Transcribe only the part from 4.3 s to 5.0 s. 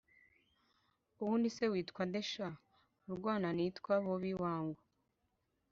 wangu